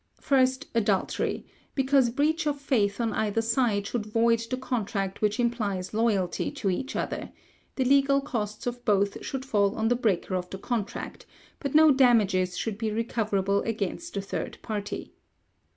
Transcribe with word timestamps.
First, 0.19 0.65
adultery, 0.73 1.45
because 1.75 2.09
breach 2.09 2.47
of 2.47 2.59
faith 2.59 2.99
on 2.99 3.13
either 3.13 3.39
side 3.43 3.85
should 3.85 4.07
void 4.07 4.39
the 4.49 4.57
contract 4.57 5.21
which 5.21 5.39
implies 5.39 5.93
loyalty 5.93 6.49
to 6.49 6.71
each 6.71 6.95
other; 6.95 7.31
the 7.75 7.85
legal 7.85 8.19
costs 8.19 8.65
of 8.65 8.83
both 8.83 9.23
should 9.23 9.45
fall 9.45 9.75
on 9.75 9.89
the 9.89 9.95
breaker 9.95 10.33
of 10.33 10.49
the 10.49 10.57
contract, 10.57 11.27
but 11.59 11.75
no 11.75 11.91
damages 11.91 12.57
should 12.57 12.79
be 12.79 12.89
recoverable 12.89 13.61
against 13.61 14.17
a 14.17 14.21
third 14.21 14.57
party. 14.63 15.13